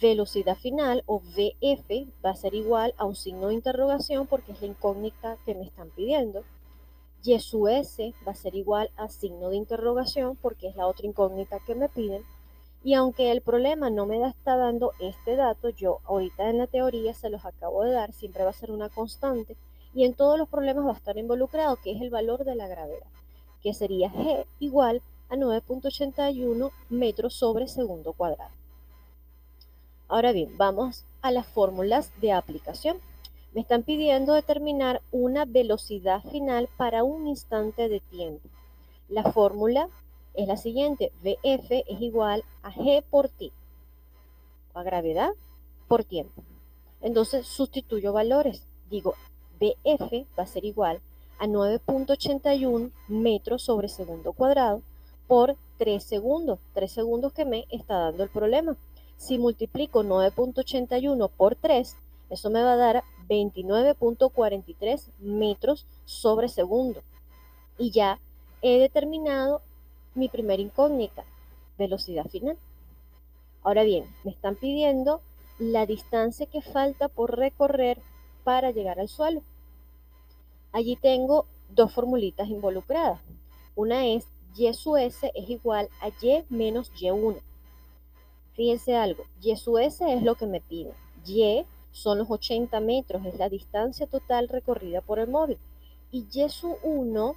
velocidad 0.00 0.56
final 0.56 1.02
o 1.06 1.20
VF 1.20 2.08
va 2.24 2.30
a 2.30 2.36
ser 2.36 2.54
igual 2.54 2.94
a 2.96 3.04
un 3.04 3.14
signo 3.14 3.48
de 3.48 3.54
interrogación 3.54 4.26
porque 4.26 4.52
es 4.52 4.60
la 4.60 4.68
incógnita 4.68 5.36
que 5.44 5.54
me 5.54 5.64
están 5.64 5.90
pidiendo. 5.90 6.44
Y 7.22 7.38
su 7.38 7.68
S 7.68 8.14
va 8.26 8.32
a 8.32 8.34
ser 8.34 8.54
igual 8.54 8.90
a 8.96 9.08
signo 9.08 9.50
de 9.50 9.56
interrogación 9.56 10.36
porque 10.36 10.68
es 10.68 10.76
la 10.76 10.86
otra 10.86 11.06
incógnita 11.06 11.58
que 11.66 11.74
me 11.74 11.88
piden. 11.88 12.22
Y 12.82 12.94
aunque 12.94 13.30
el 13.30 13.42
problema 13.42 13.90
no 13.90 14.06
me 14.06 14.26
está 14.26 14.56
dando 14.56 14.92
este 15.00 15.36
dato, 15.36 15.68
yo 15.68 16.00
ahorita 16.04 16.48
en 16.48 16.58
la 16.58 16.66
teoría 16.66 17.12
se 17.12 17.28
los 17.28 17.44
acabo 17.44 17.82
de 17.82 17.92
dar, 17.92 18.12
siempre 18.12 18.44
va 18.44 18.50
a 18.50 18.54
ser 18.54 18.70
una 18.70 18.88
constante 18.88 19.56
y 19.92 20.04
en 20.04 20.14
todos 20.14 20.38
los 20.38 20.48
problemas 20.48 20.86
va 20.86 20.92
a 20.92 20.96
estar 20.96 21.18
involucrado, 21.18 21.76
que 21.76 21.92
es 21.92 22.00
el 22.00 22.10
valor 22.10 22.44
de 22.44 22.54
la 22.54 22.68
gravedad, 22.68 23.06
que 23.62 23.74
sería 23.74 24.10
G 24.10 24.46
igual 24.60 25.02
a 25.28 25.36
9.81 25.36 26.70
metros 26.88 27.34
sobre 27.34 27.68
segundo 27.68 28.14
cuadrado. 28.14 28.59
Ahora 30.10 30.32
bien, 30.32 30.58
vamos 30.58 31.04
a 31.22 31.30
las 31.30 31.46
fórmulas 31.46 32.10
de 32.20 32.32
aplicación. 32.32 32.98
Me 33.54 33.60
están 33.60 33.84
pidiendo 33.84 34.34
determinar 34.34 35.02
una 35.12 35.44
velocidad 35.44 36.24
final 36.32 36.68
para 36.76 37.04
un 37.04 37.28
instante 37.28 37.88
de 37.88 38.00
tiempo. 38.00 38.48
La 39.08 39.22
fórmula 39.30 39.88
es 40.34 40.48
la 40.48 40.56
siguiente. 40.56 41.12
VF 41.22 41.84
es 41.86 42.00
igual 42.00 42.42
a 42.64 42.72
G 42.72 43.04
por 43.08 43.28
T. 43.28 43.52
A 44.74 44.82
gravedad 44.82 45.30
por 45.86 46.02
tiempo. 46.02 46.42
Entonces 47.00 47.46
sustituyo 47.46 48.12
valores. 48.12 48.66
Digo, 48.90 49.14
VF 49.60 50.26
va 50.36 50.42
a 50.42 50.46
ser 50.46 50.64
igual 50.64 51.00
a 51.38 51.46
9.81 51.46 52.90
metros 53.06 53.62
sobre 53.62 53.86
segundo 53.86 54.32
cuadrado 54.32 54.82
por 55.28 55.56
3 55.78 56.02
segundos. 56.02 56.58
3 56.74 56.90
segundos 56.90 57.32
que 57.32 57.44
me 57.44 57.66
está 57.70 57.96
dando 57.96 58.24
el 58.24 58.30
problema. 58.30 58.76
Si 59.20 59.36
multiplico 59.36 60.02
9.81 60.02 61.30
por 61.36 61.54
3, 61.54 61.94
eso 62.30 62.48
me 62.48 62.62
va 62.62 62.72
a 62.72 62.76
dar 62.76 63.04
29.43 63.28 65.10
metros 65.18 65.86
sobre 66.06 66.48
segundo. 66.48 67.02
Y 67.76 67.90
ya 67.90 68.18
he 68.62 68.78
determinado 68.78 69.60
mi 70.14 70.30
primera 70.30 70.62
incógnita, 70.62 71.26
velocidad 71.76 72.30
final. 72.30 72.56
Ahora 73.62 73.82
bien, 73.82 74.06
me 74.24 74.30
están 74.30 74.56
pidiendo 74.56 75.20
la 75.58 75.84
distancia 75.84 76.46
que 76.46 76.62
falta 76.62 77.08
por 77.08 77.36
recorrer 77.36 78.00
para 78.42 78.70
llegar 78.70 79.00
al 79.00 79.10
suelo. 79.10 79.42
Allí 80.72 80.96
tengo 80.96 81.44
dos 81.68 81.92
formulitas 81.92 82.48
involucradas. 82.48 83.20
Una 83.76 84.06
es 84.06 84.26
y 84.56 84.72
su 84.72 84.96
s 84.96 85.30
es 85.34 85.50
igual 85.50 85.90
a 86.00 86.08
y 86.08 86.42
menos 86.48 86.90
y1. 86.94 87.42
Fíjense 88.60 88.94
algo, 88.94 89.24
Y 89.40 89.52
es 89.52 89.66
lo 90.22 90.34
que 90.34 90.44
me 90.44 90.60
pide. 90.60 90.92
Y 91.24 91.64
son 91.92 92.18
los 92.18 92.30
80 92.30 92.78
metros, 92.80 93.24
es 93.24 93.38
la 93.38 93.48
distancia 93.48 94.06
total 94.06 94.50
recorrida 94.50 95.00
por 95.00 95.18
el 95.18 95.28
móvil. 95.28 95.56
Y 96.10 96.26
Y 96.30 96.46
su 96.50 96.76
1 96.82 97.36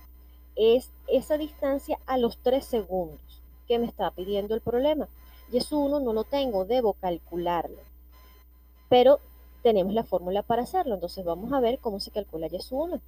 es 0.58 0.92
esa 1.08 1.38
distancia 1.38 1.98
a 2.08 2.18
los 2.18 2.40
3 2.40 2.66
segundos 2.66 3.42
que 3.70 3.80
me 3.80 3.86
está 3.86 4.12
pidiendo 4.12 4.54
el 4.54 4.60
problema. 4.60 5.08
Y 5.50 5.62
su 5.62 5.80
1 5.80 6.02
no 6.02 6.12
lo 6.12 6.26
tengo, 6.26 6.66
debo 6.66 6.92
calcularlo. 6.92 7.80
Pero 8.90 9.22
tenemos 9.62 9.94
la 9.94 10.04
fórmula 10.04 10.44
para 10.44 10.64
hacerlo, 10.64 10.96
entonces 10.96 11.24
vamos 11.24 11.54
a 11.54 11.62
ver 11.62 11.80
cómo 11.80 12.02
se 12.02 12.12
calcula 12.12 12.48
Y 12.52 12.60
su 12.60 12.76
1. 12.76 13.00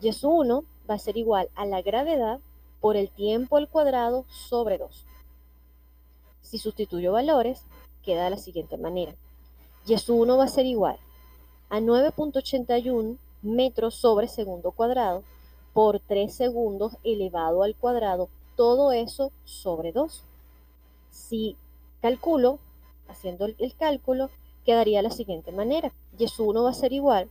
Y 0.00 0.10
su 0.14 0.30
1 0.30 0.64
va 0.88 0.94
a 0.94 0.98
ser 0.98 1.18
igual 1.18 1.50
a 1.54 1.66
la 1.66 1.82
gravedad 1.82 2.40
por 2.80 2.96
el 2.96 3.10
tiempo 3.10 3.58
al 3.58 3.68
cuadrado 3.68 4.24
sobre 4.30 4.78
2. 4.78 5.04
Si 6.42 6.58
sustituyo 6.58 7.12
valores, 7.12 7.64
queda 8.02 8.24
de 8.24 8.30
la 8.30 8.36
siguiente 8.36 8.76
manera. 8.76 9.14
Y 9.86 9.96
su 9.98 10.14
1 10.14 10.36
va 10.36 10.44
a 10.44 10.48
ser 10.48 10.66
igual 10.66 10.98
a 11.70 11.80
9.81 11.80 13.16
metros 13.40 13.94
sobre 13.94 14.28
segundo 14.28 14.72
cuadrado 14.72 15.24
por 15.72 16.00
3 16.00 16.32
segundos 16.32 16.98
elevado 17.02 17.62
al 17.62 17.74
cuadrado, 17.74 18.28
todo 18.56 18.92
eso 18.92 19.32
sobre 19.44 19.92
2. 19.92 20.22
Si 21.10 21.56
calculo, 22.00 22.58
haciendo 23.08 23.46
el, 23.46 23.74
cálculo, 23.76 24.30
quedaría 24.64 24.98
de 24.98 25.04
la 25.04 25.10
siguiente 25.10 25.50
manera. 25.50 25.92
Y 26.18 26.28
su 26.28 26.44
1 26.44 26.62
va 26.62 26.70
a 26.70 26.74
ser 26.74 26.92
igual 26.92 27.30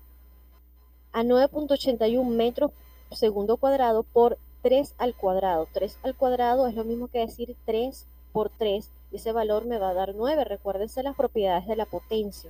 a 1.13 1.23
9.81 1.23 2.25
metros 2.25 2.71
segundo 3.11 3.57
cuadrado 3.57 4.03
por 4.03 4.37
3 4.63 4.95
al 4.97 5.15
cuadrado. 5.15 5.67
3 5.71 5.99
al 6.03 6.15
cuadrado 6.15 6.67
es 6.67 6.75
lo 6.75 6.83
mismo 6.83 7.07
que 7.07 7.19
decir 7.19 7.55
3 7.65 8.07
por 8.31 8.49
3 8.49 8.89
ese 9.11 9.33
valor 9.33 9.65
me 9.65 9.77
va 9.77 9.89
a 9.89 9.93
dar 9.93 10.15
9. 10.15 10.45
Recuérdense 10.45 11.03
las 11.03 11.15
propiedades 11.15 11.67
de 11.67 11.75
la 11.75 11.85
potencia. 11.85 12.49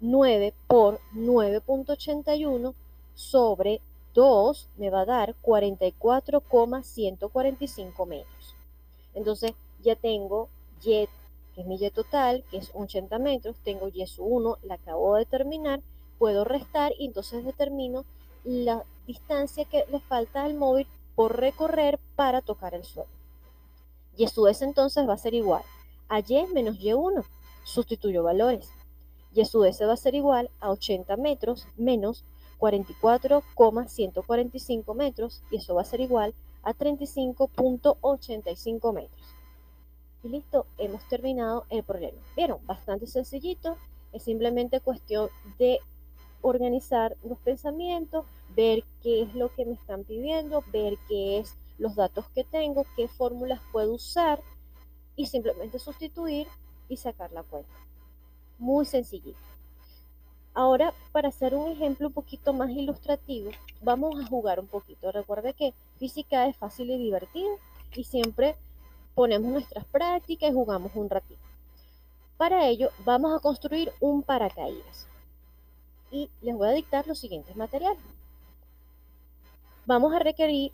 9 0.00 0.54
por 0.66 1.00
9.81 1.14 2.74
sobre 3.14 3.80
2 4.14 4.68
me 4.76 4.90
va 4.90 5.00
a 5.02 5.06
dar 5.06 5.34
44,145 5.40 8.06
metros. 8.06 8.56
Entonces 9.14 9.52
ya 9.82 9.96
tengo 9.96 10.48
Y, 10.82 11.08
que 11.54 11.56
es 11.56 11.66
mi 11.66 11.76
Y 11.76 11.90
total, 11.90 12.44
que 12.50 12.58
es 12.58 12.70
80 12.74 13.18
metros, 13.18 13.56
tengo 13.64 13.88
Y 13.88 14.04
1, 14.18 14.58
la 14.62 14.74
acabo 14.74 15.14
de 15.14 15.20
determinar, 15.20 15.80
puedo 16.18 16.44
restar 16.44 16.92
y 16.98 17.06
entonces 17.06 17.42
determino 17.44 18.04
la 18.44 18.84
distancia 19.06 19.64
que 19.64 19.86
le 19.90 20.00
falta 20.00 20.44
al 20.44 20.52
móvil 20.54 20.86
por 21.14 21.38
recorrer 21.38 21.98
para 22.16 22.42
tocar 22.42 22.74
el 22.74 22.84
suelo. 22.84 23.19
Y 24.20 24.28
su 24.28 24.46
S 24.46 24.62
entonces 24.62 25.08
va 25.08 25.14
a 25.14 25.16
ser 25.16 25.32
igual 25.32 25.62
a 26.10 26.20
Y 26.20 26.46
menos 26.52 26.78
Y1. 26.78 27.24
Sustituyo 27.64 28.22
valores. 28.22 28.70
Y 29.32 29.42
su 29.46 29.64
S 29.64 29.82
va 29.86 29.94
a 29.94 29.96
ser 29.96 30.14
igual 30.14 30.50
a 30.60 30.70
80 30.70 31.16
metros 31.16 31.66
menos 31.78 32.26
44,145 32.58 34.92
metros 34.92 35.42
y 35.50 35.56
eso 35.56 35.74
va 35.74 35.80
a 35.80 35.86
ser 35.86 36.02
igual 36.02 36.34
a 36.62 36.74
35.85 36.74 38.92
metros. 38.92 39.34
Y 40.22 40.28
listo, 40.28 40.66
hemos 40.76 41.02
terminado 41.08 41.64
el 41.70 41.82
problema. 41.82 42.18
Vieron, 42.36 42.58
bastante 42.66 43.06
sencillito, 43.06 43.78
es 44.12 44.22
simplemente 44.22 44.80
cuestión 44.80 45.30
de 45.58 45.78
organizar 46.42 47.16
los 47.22 47.38
pensamientos, 47.38 48.26
ver 48.54 48.84
qué 49.02 49.22
es 49.22 49.34
lo 49.34 49.48
que 49.54 49.64
me 49.64 49.72
están 49.72 50.04
pidiendo, 50.04 50.62
ver 50.70 50.98
qué 51.08 51.38
es 51.38 51.56
los 51.80 51.96
datos 51.96 52.26
que 52.34 52.44
tengo, 52.44 52.84
qué 52.94 53.08
fórmulas 53.08 53.60
puedo 53.72 53.94
usar 53.94 54.40
y 55.16 55.26
simplemente 55.26 55.78
sustituir 55.78 56.46
y 56.88 56.98
sacar 56.98 57.32
la 57.32 57.42
cuenta. 57.42 57.72
Muy 58.58 58.84
sencillito. 58.84 59.38
Ahora, 60.52 60.92
para 61.12 61.28
hacer 61.28 61.54
un 61.54 61.70
ejemplo 61.72 62.08
un 62.08 62.12
poquito 62.12 62.52
más 62.52 62.68
ilustrativo, 62.70 63.50
vamos 63.80 64.20
a 64.20 64.26
jugar 64.26 64.60
un 64.60 64.66
poquito. 64.66 65.10
Recuerde 65.10 65.54
que 65.54 65.72
física 65.98 66.46
es 66.46 66.56
fácil 66.56 66.90
y 66.90 66.98
divertido 66.98 67.56
y 67.94 68.04
siempre 68.04 68.56
ponemos 69.14 69.50
nuestras 69.50 69.86
prácticas 69.86 70.50
y 70.50 70.54
jugamos 70.54 70.92
un 70.94 71.08
ratito. 71.08 71.40
Para 72.36 72.66
ello, 72.68 72.90
vamos 73.06 73.34
a 73.34 73.40
construir 73.40 73.90
un 74.00 74.22
paracaídas. 74.22 75.06
Y 76.10 76.28
les 76.42 76.54
voy 76.54 76.68
a 76.68 76.72
dictar 76.72 77.06
los 77.06 77.18
siguientes 77.18 77.56
materiales. 77.56 78.02
Vamos 79.86 80.12
a 80.12 80.18
requerir 80.18 80.72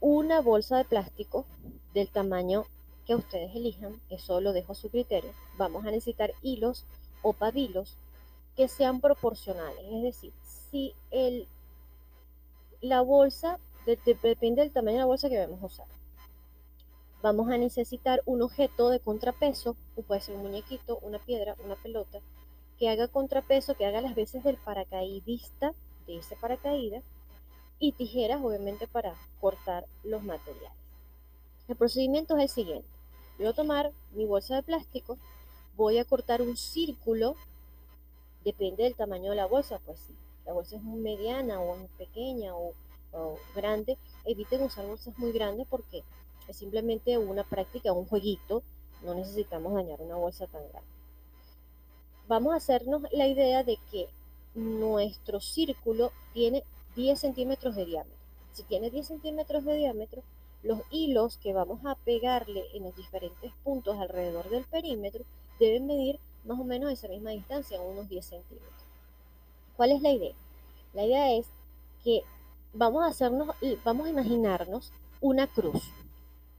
una 0.00 0.40
bolsa 0.40 0.78
de 0.78 0.84
plástico 0.84 1.46
del 1.94 2.08
tamaño 2.08 2.64
que 3.06 3.14
ustedes 3.14 3.54
elijan, 3.54 4.00
eso 4.08 4.40
lo 4.40 4.52
dejo 4.52 4.72
a 4.72 4.76
su 4.76 4.88
criterio. 4.88 5.32
Vamos 5.56 5.84
a 5.84 5.90
necesitar 5.90 6.32
hilos 6.42 6.86
o 7.22 7.32
pabilos 7.32 7.96
que 8.56 8.68
sean 8.68 9.00
proporcionales, 9.00 9.84
es 9.90 10.02
decir, 10.02 10.32
si 10.42 10.94
el, 11.10 11.48
la 12.80 13.02
bolsa, 13.02 13.58
depende 13.86 14.62
del 14.62 14.72
tamaño 14.72 14.96
de 14.96 15.00
la 15.00 15.06
bolsa 15.06 15.28
que 15.28 15.38
vamos 15.38 15.62
a 15.62 15.66
usar. 15.66 15.86
Vamos 17.22 17.50
a 17.50 17.58
necesitar 17.58 18.22
un 18.24 18.42
objeto 18.42 18.88
de 18.88 19.00
contrapeso, 19.00 19.76
o 19.96 20.02
puede 20.02 20.20
ser 20.20 20.36
un 20.36 20.42
muñequito, 20.42 20.98
una 21.02 21.18
piedra, 21.18 21.54
una 21.64 21.76
pelota, 21.76 22.20
que 22.78 22.88
haga 22.88 23.08
contrapeso, 23.08 23.74
que 23.74 23.84
haga 23.84 24.00
las 24.00 24.14
veces 24.14 24.42
del 24.42 24.56
paracaidista 24.56 25.74
de 26.06 26.18
ese 26.18 26.36
paracaídas 26.36 27.04
y 27.80 27.92
tijeras 27.92 28.40
obviamente 28.40 28.86
para 28.86 29.16
cortar 29.40 29.86
los 30.04 30.22
materiales. 30.22 30.78
El 31.66 31.74
procedimiento 31.74 32.36
es 32.36 32.42
el 32.42 32.48
siguiente. 32.48 32.88
Voy 33.38 33.48
a 33.48 33.52
tomar 33.52 33.92
mi 34.12 34.24
bolsa 34.26 34.54
de 34.54 34.62
plástico, 34.62 35.18
voy 35.76 35.98
a 35.98 36.04
cortar 36.04 36.42
un 36.42 36.56
círculo, 36.56 37.34
depende 38.44 38.84
del 38.84 38.94
tamaño 38.94 39.30
de 39.30 39.36
la 39.36 39.46
bolsa, 39.46 39.80
pues 39.84 39.98
si 39.98 40.14
la 40.46 40.52
bolsa 40.52 40.76
es 40.76 40.82
muy 40.82 41.00
mediana 41.00 41.60
o 41.60 41.76
muy 41.76 41.88
pequeña 41.98 42.54
o, 42.54 42.74
o 43.12 43.38
grande, 43.56 43.98
eviten 44.24 44.62
usar 44.62 44.86
bolsas 44.86 45.18
muy 45.18 45.32
grandes 45.32 45.66
porque 45.68 46.04
es 46.46 46.56
simplemente 46.56 47.18
una 47.18 47.42
práctica, 47.42 47.92
un 47.92 48.06
jueguito, 48.06 48.62
no 49.02 49.14
necesitamos 49.14 49.74
dañar 49.74 50.00
una 50.00 50.14
bolsa 50.14 50.46
tan 50.46 50.62
grande 50.68 51.00
vamos 52.30 52.52
a 52.52 52.58
hacernos 52.58 53.02
la 53.10 53.26
idea 53.26 53.64
de 53.64 53.76
que 53.90 54.06
nuestro 54.54 55.40
círculo 55.40 56.12
tiene 56.32 56.62
10 56.96 57.18
centímetros 57.18 57.76
de 57.76 57.84
diámetro. 57.86 58.18
Si 58.52 58.62
tiene 58.64 58.90
10 58.90 59.06
centímetros 59.06 59.64
de 59.64 59.76
diámetro, 59.76 60.22
los 60.62 60.80
hilos 60.90 61.38
que 61.38 61.52
vamos 61.52 61.80
a 61.84 61.94
pegarle 61.94 62.64
en 62.74 62.84
los 62.84 62.94
diferentes 62.96 63.52
puntos 63.64 63.98
alrededor 63.98 64.48
del 64.50 64.64
perímetro 64.64 65.24
deben 65.58 65.86
medir 65.86 66.18
más 66.44 66.58
o 66.58 66.64
menos 66.64 66.92
esa 66.92 67.08
misma 67.08 67.30
distancia, 67.30 67.80
unos 67.80 68.08
10 68.08 68.24
centímetros. 68.24 68.84
¿Cuál 69.76 69.92
es 69.92 70.02
la 70.02 70.10
idea? 70.10 70.34
La 70.92 71.04
idea 71.04 71.32
es 71.32 71.46
que 72.04 72.22
vamos 72.72 73.04
a 73.04 73.08
hacernos, 73.08 73.54
vamos 73.84 74.06
a 74.06 74.10
imaginarnos 74.10 74.92
una 75.20 75.46
cruz 75.46 75.82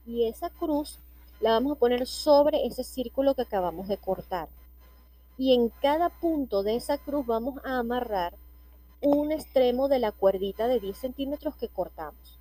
y 0.06 0.24
esa 0.24 0.50
cruz 0.50 0.98
la 1.40 1.52
vamos 1.52 1.72
a 1.72 1.78
poner 1.78 2.06
sobre 2.06 2.66
ese 2.66 2.84
círculo 2.84 3.34
que 3.34 3.42
acabamos 3.42 3.88
de 3.88 3.96
cortar 3.96 4.48
y 5.36 5.54
en 5.54 5.70
cada 5.80 6.08
punto 6.08 6.62
de 6.62 6.76
esa 6.76 6.98
cruz 6.98 7.26
vamos 7.26 7.60
a 7.64 7.78
amarrar 7.78 8.34
un 9.02 9.32
extremo 9.32 9.88
de 9.88 9.98
la 9.98 10.12
cuerdita 10.12 10.68
de 10.68 10.80
10 10.80 10.96
centímetros 10.96 11.56
que 11.56 11.68
cortamos. 11.68 12.38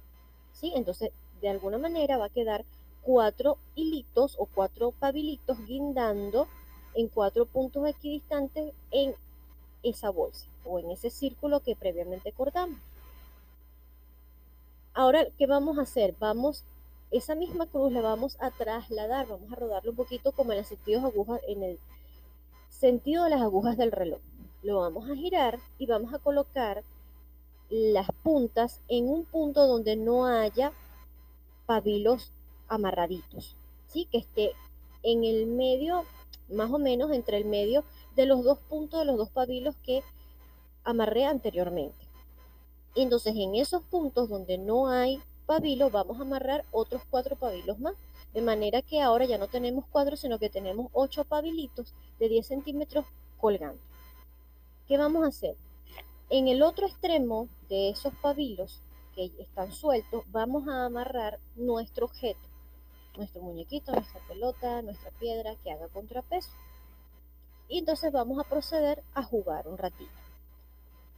¿sí? 0.54 0.72
Entonces, 0.76 1.12
de 1.42 1.50
alguna 1.50 1.80
manera 1.80 2.18
va 2.18 2.26
a 2.26 2.30
quedar 2.30 2.66
cuatro 3.02 3.58
hilitos 3.76 4.36
o 4.38 4.46
cuatro 4.46 4.92
pabilitos 4.92 5.58
guindando 5.66 6.48
en 6.94 7.08
cuatro 7.08 7.46
puntos 7.48 7.88
equidistantes 7.88 8.74
en 8.92 9.16
esa 9.82 10.12
bolsa 10.12 10.48
o 10.64 10.80
en 10.80 10.92
ese 10.92 11.10
círculo 11.10 11.62
que 11.62 11.76
previamente 11.76 12.32
cortamos. 12.32 12.80
Ahora, 14.94 15.26
¿qué 15.38 15.48
vamos 15.48 15.80
a 15.80 15.84
hacer? 15.84 16.16
Vamos, 16.20 16.64
esa 17.10 17.34
misma 17.34 17.66
cruz 17.66 17.92
la 17.92 18.02
vamos 18.02 18.38
a 18.40 18.52
trasladar, 18.52 19.28
vamos 19.28 19.52
a 19.52 19.56
rodarlo 19.56 19.92
un 19.92 19.98
poquito 19.98 20.32
como 20.32 20.52
en 20.52 20.60
el 20.60 21.04
agujas 21.04 21.42
en 21.48 21.64
el 21.64 21.80
Sentido 22.70 23.26
de 23.26 23.32
las 23.32 23.42
agujas 23.42 23.78
del 23.78 23.92
reloj. 23.92 24.22
Lo 24.64 24.80
vamos 24.80 25.10
a 25.10 25.16
girar 25.16 25.60
y 25.80 25.88
vamos 25.88 26.14
a 26.14 26.20
colocar 26.20 26.84
las 27.70 28.08
puntas 28.22 28.82
en 28.88 29.08
un 29.10 29.26
punto 29.26 29.66
donde 29.66 29.96
no 29.96 30.28
haya 30.28 30.72
pabilos 31.66 32.32
amarraditos, 32.68 33.56
¿sí? 33.88 34.06
Que 34.12 34.20
esté 34.20 34.52
en 35.04 35.24
el 35.24 35.48
medio, 35.48 36.06
más 36.50 36.70
o 36.70 36.78
menos 36.78 37.12
entre 37.12 37.38
el 37.38 37.46
medio 37.46 37.84
de 38.16 38.26
los 38.26 38.44
dos 38.44 38.60
puntos 38.60 39.00
de 39.00 39.06
los 39.06 39.18
dos 39.18 39.30
pabilos 39.30 39.76
que 39.84 40.04
amarré 40.84 41.26
anteriormente. 41.26 42.08
Entonces, 42.96 43.34
en 43.36 43.56
esos 43.56 43.82
puntos 43.84 44.30
donde 44.30 44.58
no 44.58 44.90
hay 44.90 45.22
pabilo, 45.46 45.90
vamos 45.90 46.20
a 46.20 46.24
amarrar 46.24 46.66
otros 46.72 47.02
cuatro 47.10 47.36
pabilos 47.36 47.80
más. 47.80 47.96
De 48.34 48.42
manera 48.42 48.82
que 48.82 49.02
ahora 49.02 49.26
ya 49.26 49.38
no 49.38 49.48
tenemos 49.48 49.86
cuatro, 49.92 50.16
sino 50.16 50.40
que 50.40 50.50
tenemos 50.50 50.90
ocho 50.94 51.24
pabilitos 51.24 51.94
de 52.20 52.30
10 52.30 52.48
centímetros 52.48 53.06
colgando. 53.38 53.91
¿Qué 54.92 54.98
vamos 54.98 55.24
a 55.24 55.28
hacer? 55.28 55.56
En 56.30 56.50
el 56.50 56.62
otro 56.62 56.86
extremo 56.86 57.48
de 57.70 57.92
esos 57.92 58.14
pabilos 58.16 58.82
que 59.16 59.32
están 59.40 59.72
sueltos, 59.72 60.26
vamos 60.34 60.68
a 60.68 60.84
amarrar 60.84 61.40
nuestro 61.56 62.08
objeto, 62.08 62.42
nuestro 63.16 63.42
muñequito, 63.42 63.94
nuestra 63.94 64.20
pelota, 64.28 64.82
nuestra 64.82 65.12
piedra 65.12 65.56
que 65.64 65.72
haga 65.72 65.88
contrapeso. 65.88 66.52
Y 67.70 67.78
entonces 67.78 68.12
vamos 68.12 68.38
a 68.38 68.50
proceder 68.50 69.02
a 69.14 69.24
jugar 69.24 69.66
un 69.70 69.78
ratito. 69.78 70.12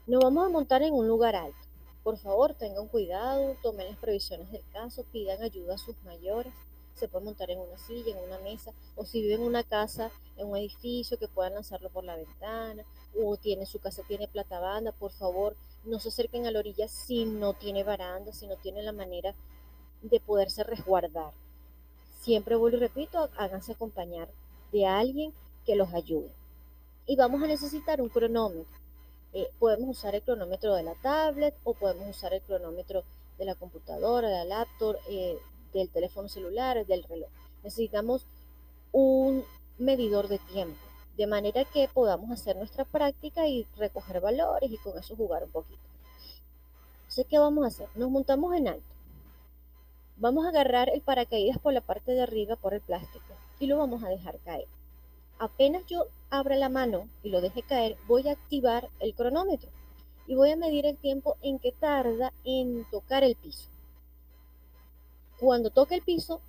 Nos 0.06 0.24
vamos 0.24 0.46
a 0.46 0.50
montar 0.50 0.84
en 0.84 0.94
un 0.94 1.08
lugar 1.08 1.36
alto. 1.36 1.58
Por 2.04 2.20
favor, 2.20 2.54
tengan 2.54 2.88
cuidado, 2.88 3.58
tomen 3.64 3.88
las 3.88 3.98
previsiones 3.98 4.52
del 4.52 4.70
caso, 4.72 5.04
pidan 5.12 5.42
ayuda 5.42 5.74
a 5.74 5.80
sus 5.80 5.96
mayores 6.04 6.54
se 6.94 7.08
puede 7.08 7.26
montar 7.26 7.50
en 7.50 7.60
una 7.60 7.78
silla, 7.78 8.12
en 8.12 8.24
una 8.24 8.40
mesa, 8.40 8.72
o 8.96 9.06
si 9.06 9.22
vive 9.22 9.36
en 9.36 9.42
una 9.42 9.64
casa, 9.64 10.12
en 10.38 10.48
un 10.48 10.58
edificio, 10.58 11.18
que 11.18 11.28
puedan 11.28 11.56
lanzarlo 11.56 11.90
por 11.90 12.04
la 12.04 12.16
ventana, 12.16 12.86
o 13.22 13.38
tiene 13.38 13.66
su 13.66 13.80
casa, 13.80 14.04
tiene 14.08 14.28
plata 14.28 14.60
banda, 14.60 14.92
por 14.92 15.12
favor, 15.12 15.56
no 15.86 16.00
se 16.00 16.10
acerquen 16.10 16.46
a 16.46 16.52
la 16.52 16.60
orilla 16.60 16.88
si 16.88 17.26
no 17.26 17.54
tiene 17.54 17.84
baranda, 17.84 18.32
si 18.32 18.48
no 18.48 18.56
tiene 18.58 18.84
la 18.84 18.92
manera 18.92 19.36
de 20.02 20.20
poderse 20.20 20.64
resguardar. 20.64 21.34
Siempre 22.22 22.56
vuelvo 22.56 22.78
y 22.78 22.82
repito, 22.82 23.30
háganse 23.38 23.74
acompañar 23.74 24.30
de 24.72 24.86
alguien 24.86 25.34
que 25.66 25.76
los 25.76 25.94
ayude. 25.94 26.32
Y 27.06 27.16
vamos 27.16 27.44
a 27.44 27.48
necesitar 27.48 28.02
un 28.02 28.10
cronómetro. 28.10 28.80
Eh, 29.34 29.50
podemos 29.60 29.98
usar 29.98 30.16
el 30.16 30.22
cronómetro 30.22 30.76
de 30.76 30.84
la 30.84 30.96
tablet 30.96 31.56
o 31.64 31.74
podemos 31.74 32.08
usar 32.08 32.34
el 32.34 32.42
cronómetro 32.42 33.04
de 33.38 33.46
la 33.46 33.56
computadora, 33.56 34.30
de 34.30 34.36
la 34.36 34.46
laptop, 34.46 34.96
eh, 35.10 35.38
del 35.74 35.90
teléfono 35.90 36.30
celular, 36.30 36.86
del 36.86 37.04
reloj. 37.04 37.30
Necesitamos 37.64 38.28
un 38.92 39.44
medidor 39.78 40.28
de 40.28 40.38
tiempo, 40.40 40.80
de 41.18 41.28
manera 41.28 41.64
que 41.66 41.88
podamos 41.88 42.32
hacer 42.32 42.56
nuestra 42.56 42.86
práctica 42.86 43.48
y 43.48 43.68
recoger 43.78 44.20
valores 44.20 44.72
y 44.72 44.78
con 44.78 44.98
eso 44.98 45.16
jugar 45.16 45.44
un 45.44 45.52
poquito. 45.52 45.82
Entonces, 47.02 47.26
¿qué 47.30 47.38
vamos 47.38 47.64
a 47.64 47.68
hacer? 47.68 47.88
Nos 47.96 48.10
montamos 48.10 48.56
en 48.56 48.68
alto. 48.68 48.94
Vamos 50.18 50.46
a 50.46 50.50
agarrar 50.50 50.90
el 50.90 51.02
paracaídas 51.02 51.60
por 51.60 51.74
la 51.74 51.82
parte 51.82 52.14
de 52.14 52.22
arriba 52.22 52.56
por 52.56 52.74
el 52.74 52.82
plástico 52.82 53.34
y 53.60 53.68
lo 53.68 53.78
vamos 53.78 54.04
a 54.04 54.10
dejar 54.10 54.40
caer. 54.40 54.68
Apenas 55.38 55.86
yo 55.86 56.08
abra 56.30 56.56
la 56.56 56.70
mano 56.70 57.10
y 57.22 57.30
lo 57.30 57.42
deje 57.42 57.64
caer, 57.64 57.98
voy 58.08 58.28
a 58.28 58.34
activar 58.34 58.90
el 59.00 59.14
cronómetro 59.14 59.70
y 60.26 60.36
voy 60.36 60.52
a 60.52 60.56
medir 60.56 60.86
el 60.86 60.98
tiempo 60.98 61.38
en 61.42 61.60
que 61.60 61.72
tarda 61.72 62.34
en 62.44 62.86
tocar 62.90 63.24
el 63.24 63.36
piso. 63.36 63.70
Cuando 65.40 65.70
toque 65.70 65.96
el 65.96 66.02
piso, 66.02 66.42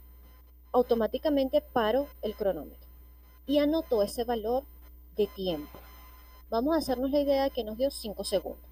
automáticamente 0.72 1.60
paro 1.60 2.06
el 2.22 2.34
cronómetro 2.34 2.83
y 3.46 3.58
anoto 3.58 4.02
ese 4.02 4.24
valor 4.24 4.64
de 5.16 5.26
tiempo. 5.26 5.78
Vamos 6.50 6.74
a 6.74 6.78
hacernos 6.78 7.10
la 7.10 7.20
idea 7.20 7.44
de 7.44 7.50
que 7.50 7.64
nos 7.64 7.76
dio 7.76 7.90
5 7.90 8.24
segundos. 8.24 8.70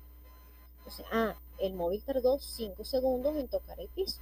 Entonces, 0.79 1.07
ah, 1.13 1.35
el 1.59 1.75
móvil 1.75 2.03
tardó 2.03 2.39
5 2.39 2.85
segundos 2.85 3.37
en 3.37 3.49
tocar 3.49 3.81
el 3.81 3.89
piso. 3.89 4.21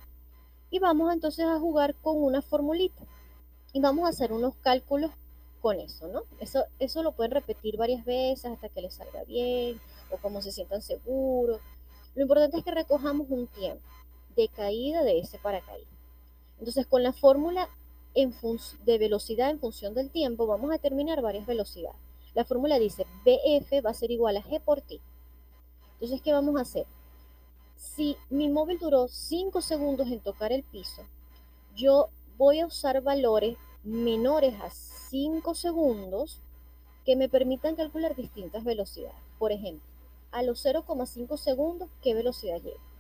Y 0.71 0.79
vamos 0.79 1.13
entonces 1.13 1.47
a 1.47 1.59
jugar 1.59 1.95
con 1.97 2.23
una 2.23 2.43
formulita. 2.43 3.05
Y 3.73 3.81
vamos 3.81 4.07
a 4.07 4.11
hacer 4.11 4.33
unos 4.33 4.55
cálculos 4.57 5.11
con 5.61 5.79
eso, 5.79 6.09
¿no? 6.09 6.23
Eso, 6.41 6.65
eso 6.79 7.03
lo 7.03 7.13
pueden 7.13 7.33
repetir 7.33 7.77
varias 7.77 8.05
veces 8.05 8.47
hasta 8.47 8.69
que 8.69 8.81
les 8.81 8.95
salga 8.95 9.25
bien 9.25 9.81
o 10.11 10.17
como 10.19 10.43
se 10.43 10.53
sientan 10.53 10.83
seguros. 10.83 11.61
Lo 12.15 12.23
importante 12.23 12.59
es 12.59 12.65
que 12.65 12.71
recojamos 12.71 13.29
un 13.31 13.47
tiempo 13.47 13.87
de 14.37 14.49
caída 14.49 15.03
de 15.03 15.19
ese 15.19 15.39
paracaídas. 15.39 15.93
Entonces, 16.59 16.87
con 16.87 17.03
la 17.03 17.13
fórmula 17.13 17.69
de 18.15 18.99
velocidad 18.99 19.51
en 19.51 19.61
función 19.61 19.95
del 19.95 20.11
tiempo, 20.11 20.47
vamos 20.47 20.71
a 20.71 20.75
determinar 20.75 21.23
varias 21.23 21.47
velocidades. 21.47 21.99
La 22.35 22.45
fórmula 22.45 22.79
dice 22.79 23.07
BF 23.25 23.85
va 23.85 23.91
a 23.91 23.95
ser 23.95 24.11
igual 24.11 24.37
a 24.37 24.43
G 24.43 24.61
por 24.61 24.81
T. 24.81 25.01
Entonces, 25.95 26.21
¿qué 26.23 26.33
vamos 26.33 26.57
a 26.57 26.63
hacer? 26.63 26.87
Si 27.77 28.17
mi 28.29 28.49
móvil 28.49 28.79
duró 28.79 29.09
5 29.09 29.61
segundos 29.61 30.09
en 30.09 30.21
tocar 30.21 30.53
el 30.53 30.63
piso, 30.63 31.03
yo 31.75 32.11
voy 32.37 32.61
a 32.61 32.67
usar 32.67 33.03
valores 33.03 33.57
menores 33.83 34.55
a 34.61 34.71
5 34.71 35.55
segundos 35.55 36.41
que 37.05 37.17
me 37.17 37.29
permitan 37.29 37.77
calcular 37.77 38.15
distintas 38.15 38.65
velocidades. 38.65 39.17
Por 39.39 39.53
ejemplo, 39.53 39.89
a 40.31 40.43
los 40.43 40.65
0,5 40.65 41.37
segundos, 41.37 41.89
¿qué 42.03 42.15
velocidad 42.15 42.61
llevo? 42.61 42.91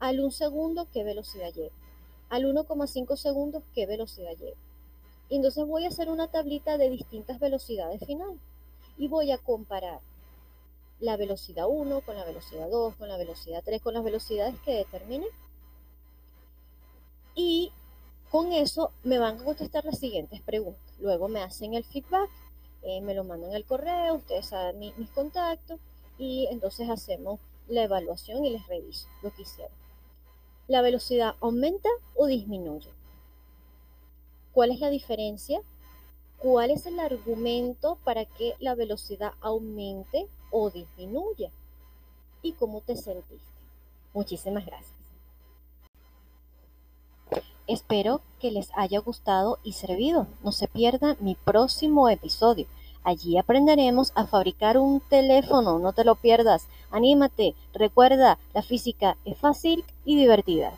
al 0.00 0.18
1 0.18 0.30
segundo, 0.30 0.88
¿qué 0.92 1.04
velocidad 1.04 1.52
llevo? 1.52 1.70
Al 2.30 2.44
1,5 2.44 3.16
segundos, 3.16 3.62
¿qué 3.74 3.86
velocidad 3.86 4.32
llevo? 4.38 4.56
Y 5.28 5.36
entonces 5.36 5.66
voy 5.66 5.84
a 5.84 5.88
hacer 5.88 6.08
una 6.08 6.28
tablita 6.28 6.78
de 6.78 6.88
distintas 6.88 7.38
velocidades 7.38 8.02
finales 8.04 8.38
y 8.96 9.08
voy 9.08 9.30
a 9.32 9.38
comparar 9.38 10.00
la 11.00 11.16
velocidad 11.16 11.66
1 11.68 12.00
con 12.02 12.16
la 12.16 12.24
velocidad 12.24 12.68
2, 12.70 12.94
con 12.96 13.08
la 13.08 13.16
velocidad 13.18 13.62
3, 13.64 13.82
con 13.82 13.94
las 13.94 14.04
velocidades 14.04 14.54
que 14.64 14.72
determine. 14.74 15.26
Y 17.34 17.72
Con 18.30 18.52
eso 18.52 18.92
me 19.02 19.18
van 19.18 19.40
a 19.40 19.44
contestar 19.44 19.84
las 19.84 19.98
siguientes 19.98 20.40
preguntas. 20.42 20.94
Luego 21.00 21.26
me 21.28 21.42
hacen 21.42 21.74
el 21.74 21.84
feedback, 21.84 22.30
eh, 22.82 23.00
me 23.00 23.14
lo 23.14 23.24
mandan 23.24 23.54
al 23.54 23.64
correo, 23.64 24.14
ustedes 24.14 24.46
saben 24.46 24.78
mis 24.78 25.10
contactos 25.10 25.80
y 26.16 26.46
entonces 26.50 26.88
hacemos 26.88 27.40
la 27.66 27.82
evaluación 27.82 28.44
y 28.44 28.50
les 28.50 28.66
reviso 28.68 29.08
lo 29.22 29.34
que 29.34 29.42
hicieron. 29.42 29.79
¿La 30.70 30.82
velocidad 30.82 31.34
aumenta 31.40 31.88
o 32.14 32.28
disminuye? 32.28 32.92
¿Cuál 34.52 34.70
es 34.70 34.78
la 34.78 34.88
diferencia? 34.88 35.60
¿Cuál 36.38 36.70
es 36.70 36.86
el 36.86 37.00
argumento 37.00 37.98
para 38.04 38.24
que 38.24 38.54
la 38.60 38.76
velocidad 38.76 39.32
aumente 39.40 40.28
o 40.52 40.70
disminuya? 40.70 41.50
¿Y 42.40 42.52
cómo 42.52 42.82
te 42.82 42.94
sentiste? 42.94 43.50
Muchísimas 44.14 44.64
gracias. 44.64 44.94
Espero 47.66 48.20
que 48.38 48.52
les 48.52 48.70
haya 48.76 49.00
gustado 49.00 49.58
y 49.64 49.72
servido. 49.72 50.28
No 50.44 50.52
se 50.52 50.68
pierda 50.68 51.16
mi 51.18 51.34
próximo 51.34 52.08
episodio. 52.08 52.68
Allí 53.02 53.38
aprenderemos 53.38 54.12
a 54.14 54.24
fabricar 54.24 54.78
un 54.78 55.00
teléfono. 55.00 55.80
No 55.80 55.92
te 55.92 56.04
lo 56.04 56.14
pierdas. 56.14 56.68
Anímate. 56.90 57.54
Recuerda, 57.72 58.38
la 58.54 58.62
física 58.62 59.16
es 59.24 59.38
fácil 59.38 59.84
y 60.04 60.16
divertida. 60.16 60.72